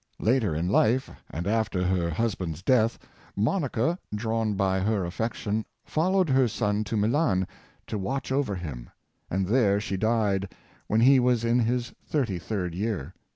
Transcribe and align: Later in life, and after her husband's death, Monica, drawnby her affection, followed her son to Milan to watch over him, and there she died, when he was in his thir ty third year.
Later 0.17 0.55
in 0.55 0.67
life, 0.67 1.11
and 1.29 1.45
after 1.45 1.85
her 1.85 2.09
husband's 2.09 2.63
death, 2.63 2.97
Monica, 3.35 3.99
drawnby 4.15 4.79
her 4.83 5.05
affection, 5.05 5.63
followed 5.85 6.27
her 6.27 6.47
son 6.47 6.83
to 6.85 6.97
Milan 6.97 7.47
to 7.85 7.99
watch 7.99 8.31
over 8.31 8.55
him, 8.55 8.89
and 9.29 9.45
there 9.45 9.79
she 9.79 9.97
died, 9.97 10.51
when 10.87 11.01
he 11.01 11.19
was 11.19 11.43
in 11.45 11.59
his 11.59 11.93
thir 12.03 12.25
ty 12.25 12.39
third 12.39 12.73
year. 12.73 13.13